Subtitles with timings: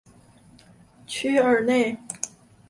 [1.05, 1.95] 屈尔内。